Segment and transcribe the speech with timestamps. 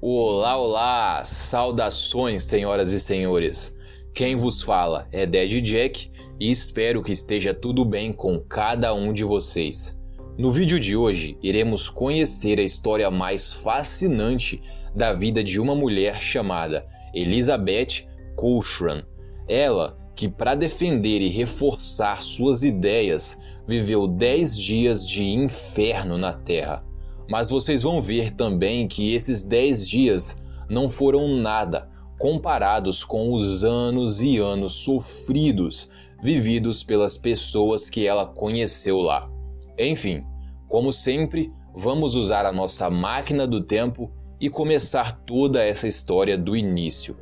[0.00, 1.24] Olá, olá!
[1.24, 3.76] Saudações, senhoras e senhores!
[4.14, 6.08] Quem vos fala é Dead Jack
[6.38, 10.00] e espero que esteja tudo bem com cada um de vocês.
[10.38, 14.62] No vídeo de hoje, iremos conhecer a história mais fascinante
[14.94, 19.02] da vida de uma mulher chamada Elizabeth Cochran.
[19.48, 23.36] Ela que, para defender e reforçar suas ideias,
[23.66, 26.86] viveu 10 dias de inferno na Terra
[27.28, 30.36] mas vocês vão ver também que esses 10 dias
[30.68, 31.88] não foram nada
[32.18, 35.88] comparados com os anos e anos sofridos
[36.20, 39.30] vividos pelas pessoas que ela conheceu lá.
[39.78, 40.26] Enfim,
[40.66, 46.56] como sempre, vamos usar a nossa máquina do tempo e começar toda essa história do
[46.56, 47.16] início.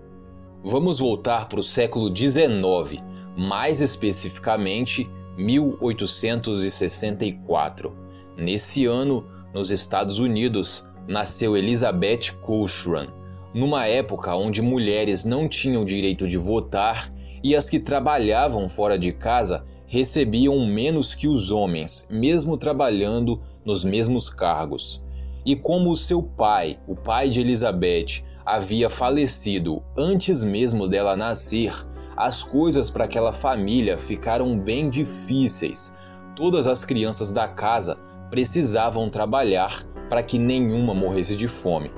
[0.65, 3.03] Vamos voltar para o século XIX,
[3.37, 7.95] mais especificamente 1864.
[8.37, 9.25] Nesse ano,
[9.57, 13.07] nos Estados Unidos, nasceu Elizabeth Cochran,
[13.55, 17.09] numa época onde mulheres não tinham direito de votar
[17.43, 23.83] e as que trabalhavam fora de casa recebiam menos que os homens, mesmo trabalhando nos
[23.83, 25.03] mesmos cargos.
[25.43, 31.73] E como o seu pai, o pai de Elizabeth, havia falecido antes mesmo dela nascer,
[32.15, 35.97] as coisas para aquela família ficaram bem difíceis.
[36.35, 37.97] Todas as crianças da casa
[38.31, 41.91] precisavam trabalhar para que nenhuma morresse de fome.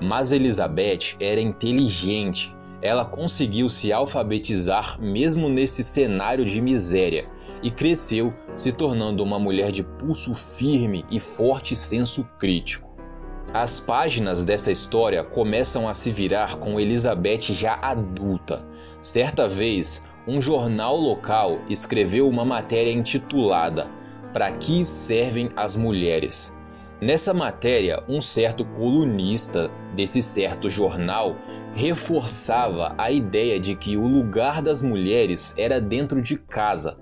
[0.00, 2.54] Mas Elizabeth era inteligente.
[2.80, 7.24] Ela conseguiu se alfabetizar mesmo nesse cenário de miséria
[7.62, 12.88] e cresceu se tornando uma mulher de pulso firme e forte senso crítico.
[13.52, 18.64] As páginas dessa história começam a se virar com Elizabeth já adulta.
[19.00, 23.90] Certa vez, um jornal local escreveu uma matéria intitulada
[24.32, 26.54] para que servem as mulheres?
[27.00, 31.36] Nessa matéria, um certo colunista desse certo jornal
[31.74, 36.96] reforçava a ideia de que o lugar das mulheres era dentro de casa.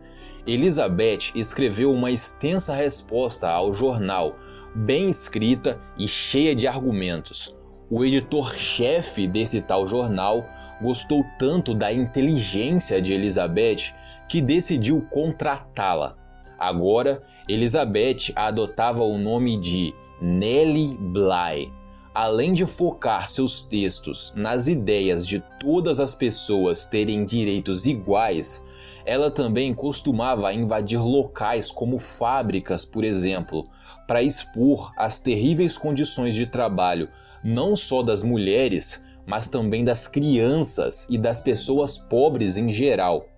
[0.47, 4.37] Elizabeth escreveu uma extensa resposta ao jornal,
[4.75, 7.57] bem escrita e cheia de argumentos.
[7.89, 10.47] O editor-chefe desse tal jornal
[10.83, 13.95] gostou tanto da inteligência de Elizabeth
[14.29, 16.17] que decidiu contratá-la.
[16.59, 21.73] Agora, Elizabeth adotava o nome de Nellie Bly.
[22.15, 28.65] Além de focar seus textos nas ideias de todas as pessoas terem direitos iguais,
[29.05, 33.69] ela também costumava invadir locais como fábricas, por exemplo,
[34.09, 37.09] para expor as terríveis condições de trabalho
[37.47, 43.29] não só das mulheres, mas também das crianças e das pessoas pobres em geral.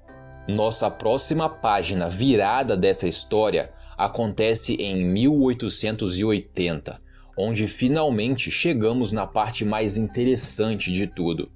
[0.49, 6.99] Nossa próxima página virada dessa história acontece em 1880,
[7.37, 11.51] onde finalmente chegamos na parte mais interessante de tudo.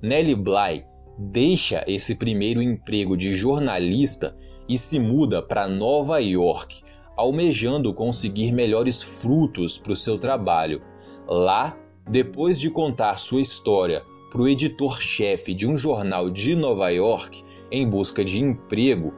[0.00, 0.84] Nellie Bly
[1.18, 4.36] deixa esse primeiro emprego de jornalista
[4.68, 6.84] e se muda para Nova York,
[7.16, 10.80] almejando conseguir melhores frutos para o seu trabalho.
[11.26, 11.76] Lá,
[12.08, 17.88] depois de contar sua história para o editor-chefe de um jornal de Nova York, em
[17.88, 19.12] busca de emprego,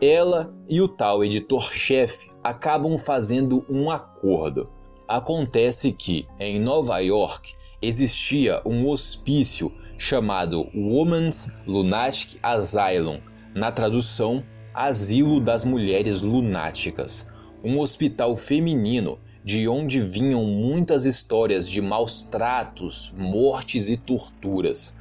[0.00, 4.68] ela e o tal editor-chefe acabam fazendo um acordo.
[5.06, 13.20] Acontece que, em Nova York, existia um hospício chamado Women's Lunatic Asylum,
[13.54, 17.26] na tradução, Asilo das Mulheres Lunáticas,
[17.64, 24.94] um hospital feminino de onde vinham muitas histórias de maus tratos, mortes e torturas.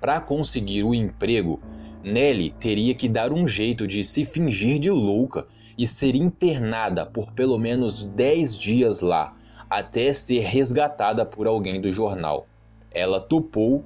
[0.00, 1.60] Para conseguir o emprego,
[2.04, 5.46] Nelly teria que dar um jeito de se fingir de louca
[5.78, 9.34] e ser internada por pelo menos 10 dias lá,
[9.70, 12.46] até ser resgatada por alguém do jornal.
[12.90, 13.84] Ela topou,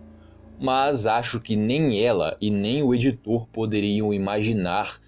[0.59, 4.99] mas acho que nem ela e nem o editor poderiam imaginar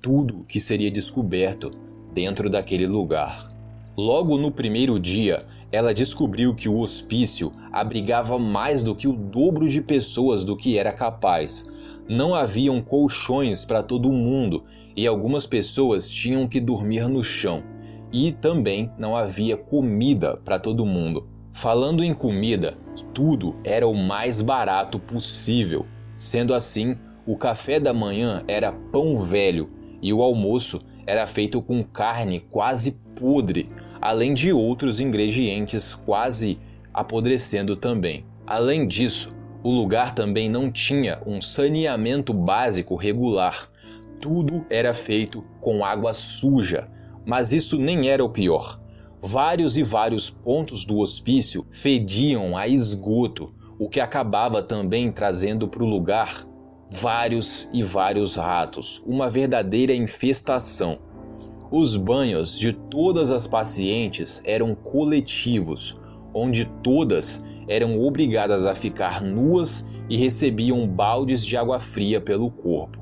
[0.00, 1.70] tudo que seria descoberto
[2.12, 3.48] dentro daquele lugar.
[3.96, 5.40] Logo no primeiro dia,
[5.72, 10.78] ela descobriu que o hospício abrigava mais do que o dobro de pessoas do que
[10.78, 11.64] era capaz
[12.08, 14.64] não haviam colchões para todo mundo
[14.96, 17.62] e algumas pessoas tinham que dormir no chão.
[18.12, 21.28] E também não havia comida para todo mundo.
[21.52, 22.78] Falando em comida,
[23.12, 25.84] tudo era o mais barato possível.
[26.16, 26.96] Sendo assim,
[27.26, 29.68] o café da manhã era pão velho
[30.00, 33.68] e o almoço era feito com carne quase podre,
[34.00, 36.58] além de outros ingredientes quase
[36.92, 38.24] apodrecendo também.
[38.46, 43.68] Além disso, o lugar também não tinha um saneamento básico regular.
[44.20, 46.88] Tudo era feito com água suja.
[47.26, 48.80] Mas isso nem era o pior.
[49.20, 55.82] Vários e vários pontos do hospício fediam a esgoto, o que acabava também trazendo para
[55.82, 56.44] o lugar
[56.90, 60.98] vários e vários ratos, uma verdadeira infestação.
[61.70, 66.00] Os banhos de todas as pacientes eram coletivos,
[66.32, 72.98] onde todas eram obrigadas a ficar nuas e recebiam baldes de água fria pelo corpo.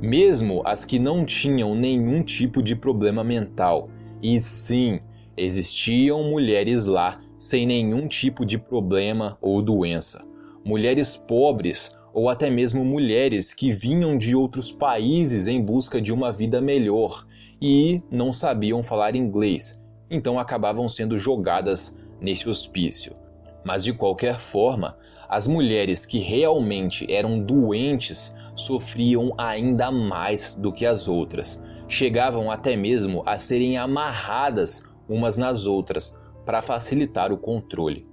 [0.00, 3.88] Mesmo as que não tinham nenhum tipo de problema mental,
[4.22, 5.00] e sim,
[5.36, 10.22] existiam mulheres lá sem nenhum tipo de problema ou doença.
[10.64, 16.32] Mulheres pobres ou até mesmo mulheres que vinham de outros países em busca de uma
[16.32, 17.26] vida melhor
[17.60, 23.25] e não sabiam falar inglês, então acabavam sendo jogadas nesse hospício.
[23.66, 24.96] Mas de qualquer forma,
[25.28, 31.60] as mulheres que realmente eram doentes sofriam ainda mais do que as outras.
[31.88, 38.06] Chegavam até mesmo a serem amarradas umas nas outras para facilitar o controle.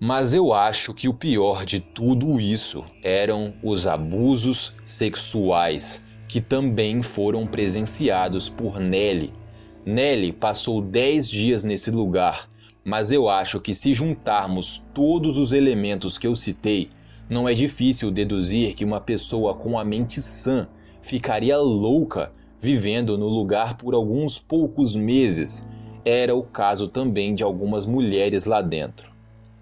[0.00, 7.02] Mas eu acho que o pior de tudo isso eram os abusos sexuais que também
[7.02, 9.32] foram presenciados por Nelly.
[9.86, 12.48] Nelly passou 10 dias nesse lugar,
[12.88, 16.88] mas eu acho que se juntarmos todos os elementos que eu citei,
[17.28, 20.66] não é difícil deduzir que uma pessoa com a mente sã
[21.02, 25.68] ficaria louca vivendo no lugar por alguns poucos meses
[26.02, 29.12] era o caso também de algumas mulheres lá dentro.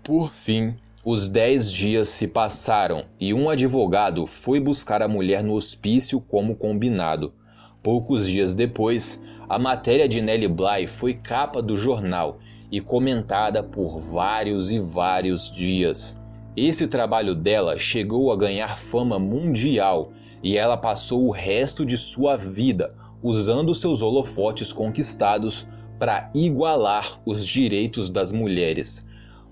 [0.04, 5.54] Por fim, os dez dias se passaram e um advogado foi buscar a mulher no
[5.54, 7.34] hospício como combinado.
[7.82, 12.38] Poucos dias depois, a matéria de Nellie Bly foi capa do jornal
[12.70, 16.18] e comentada por vários e vários dias.
[16.56, 22.36] Esse trabalho dela chegou a ganhar fama mundial e ela passou o resto de sua
[22.36, 25.68] vida usando seus holofotes conquistados
[25.98, 29.06] para igualar os direitos das mulheres.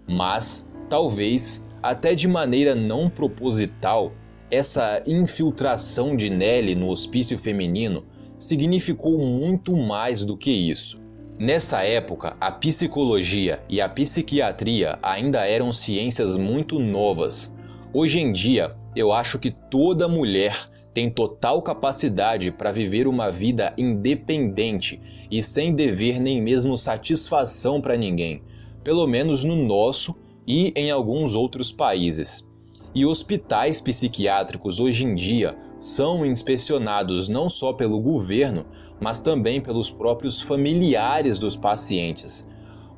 [0.06, 4.12] Mas, talvez, até de maneira não proposital,
[4.50, 8.04] essa infiltração de Nelly no hospício feminino
[8.38, 11.03] significou muito mais do que isso.
[11.38, 17.52] Nessa época, a psicologia e a psiquiatria ainda eram ciências muito novas.
[17.92, 20.56] Hoje em dia, eu acho que toda mulher
[20.94, 27.96] tem total capacidade para viver uma vida independente e sem dever nem mesmo satisfação para
[27.96, 28.40] ninguém,
[28.84, 30.14] pelo menos no nosso
[30.46, 32.48] e em alguns outros países.
[32.94, 38.64] E hospitais psiquiátricos hoje em dia são inspecionados não só pelo governo,
[39.00, 42.48] mas também pelos próprios familiares dos pacientes.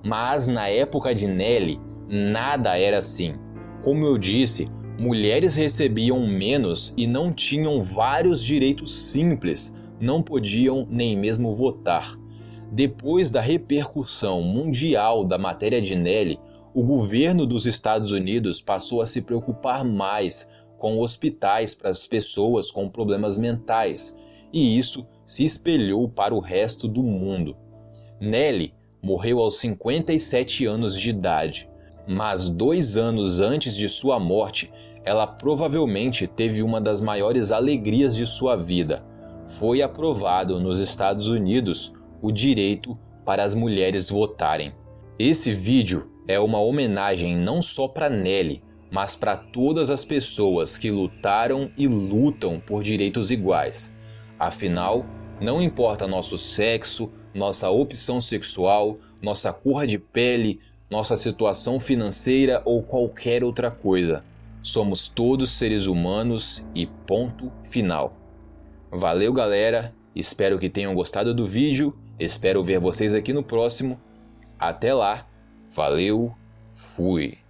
[0.05, 3.35] Mas na época de Nelly, nada era assim.
[3.83, 11.17] Como eu disse, mulheres recebiam menos e não tinham vários direitos simples, não podiam nem
[11.17, 12.15] mesmo votar.
[12.73, 16.39] Depois da repercussão mundial da matéria de Nelly,
[16.75, 22.71] o governo dos Estados Unidos passou a se preocupar mais com hospitais para as pessoas
[22.71, 24.17] com problemas mentais,
[24.53, 27.57] e isso se espelhou para o resto do mundo.
[28.21, 31.69] Nelly morreu aos 57 anos de idade,
[32.09, 34.71] mas dois anos antes de sua morte,
[35.05, 39.05] ela provavelmente teve uma das maiores alegrias de sua vida.
[39.47, 44.73] Foi aprovado nos Estados Unidos o direito para as mulheres votarem.
[45.19, 50.91] Esse vídeo é uma homenagem não só para Nelly, mas para todas as pessoas que
[50.91, 53.95] lutaram e lutam por direitos iguais.
[54.39, 55.05] Afinal,
[55.41, 62.83] não importa nosso sexo, nossa opção sexual, nossa cor de pele, nossa situação financeira ou
[62.83, 64.25] qualquer outra coisa.
[64.63, 68.13] Somos todos seres humanos e ponto final.
[68.91, 69.95] Valeu, galera.
[70.15, 71.97] Espero que tenham gostado do vídeo.
[72.19, 74.01] Espero ver vocês aqui no próximo.
[74.59, 75.27] Até lá.
[75.71, 76.35] Valeu.
[76.71, 77.46] Fui.